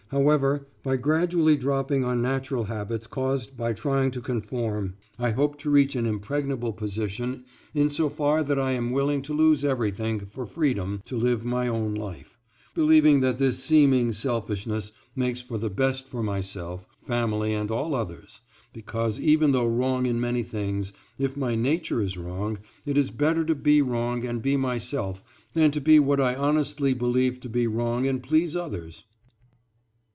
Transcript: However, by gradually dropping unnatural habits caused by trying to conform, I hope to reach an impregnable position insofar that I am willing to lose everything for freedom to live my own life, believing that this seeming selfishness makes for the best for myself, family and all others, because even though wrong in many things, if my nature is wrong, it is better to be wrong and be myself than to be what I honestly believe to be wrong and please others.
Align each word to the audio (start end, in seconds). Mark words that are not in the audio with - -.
However, 0.21 0.67
by 0.83 0.97
gradually 0.97 1.55
dropping 1.55 2.03
unnatural 2.03 2.65
habits 2.65 3.07
caused 3.07 3.55
by 3.55 3.71
trying 3.71 4.11
to 4.11 4.19
conform, 4.19 4.95
I 5.17 5.29
hope 5.31 5.57
to 5.59 5.69
reach 5.69 5.95
an 5.95 6.05
impregnable 6.05 6.73
position 6.73 7.45
insofar 7.73 8.43
that 8.43 8.59
I 8.59 8.71
am 8.73 8.91
willing 8.91 9.21
to 9.21 9.33
lose 9.33 9.63
everything 9.63 10.25
for 10.25 10.45
freedom 10.45 11.01
to 11.05 11.15
live 11.15 11.45
my 11.45 11.69
own 11.69 11.93
life, 11.93 12.37
believing 12.75 13.21
that 13.21 13.37
this 13.37 13.63
seeming 13.63 14.11
selfishness 14.11 14.91
makes 15.15 15.39
for 15.39 15.57
the 15.57 15.69
best 15.69 16.09
for 16.09 16.21
myself, 16.21 16.85
family 17.01 17.53
and 17.53 17.71
all 17.71 17.95
others, 17.95 18.41
because 18.73 19.17
even 19.17 19.53
though 19.53 19.65
wrong 19.65 20.05
in 20.07 20.19
many 20.19 20.43
things, 20.43 20.91
if 21.17 21.37
my 21.37 21.55
nature 21.55 22.01
is 22.01 22.17
wrong, 22.17 22.57
it 22.85 22.97
is 22.97 23.11
better 23.11 23.45
to 23.45 23.55
be 23.55 23.81
wrong 23.81 24.25
and 24.25 24.41
be 24.41 24.57
myself 24.57 25.23
than 25.53 25.71
to 25.71 25.79
be 25.79 26.01
what 26.01 26.19
I 26.19 26.35
honestly 26.35 26.93
believe 26.93 27.39
to 27.39 27.49
be 27.49 27.65
wrong 27.65 28.05
and 28.05 28.21
please 28.21 28.57
others. 28.57 29.05